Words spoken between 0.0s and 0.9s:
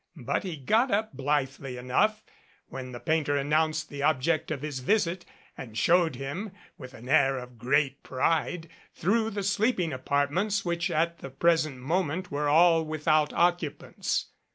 But he got